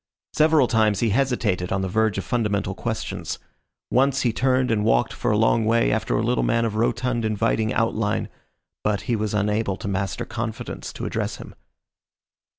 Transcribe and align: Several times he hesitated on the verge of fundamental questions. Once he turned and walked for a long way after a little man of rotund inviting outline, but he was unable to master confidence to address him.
Several 0.33 0.67
times 0.67 1.01
he 1.01 1.11
hesitated 1.11 1.71
on 1.71 1.83
the 1.83 1.87
verge 1.87 2.17
of 2.17 2.25
fundamental 2.25 2.73
questions. 2.73 3.37
Once 3.91 4.21
he 4.21 4.33
turned 4.33 4.71
and 4.71 4.83
walked 4.83 5.13
for 5.13 5.29
a 5.29 5.37
long 5.37 5.63
way 5.63 5.91
after 5.91 6.17
a 6.17 6.23
little 6.23 6.43
man 6.43 6.65
of 6.65 6.73
rotund 6.73 7.23
inviting 7.23 7.71
outline, 7.71 8.27
but 8.83 9.01
he 9.01 9.15
was 9.15 9.35
unable 9.35 9.77
to 9.77 9.87
master 9.87 10.25
confidence 10.25 10.91
to 10.93 11.05
address 11.05 11.35
him. 11.35 11.53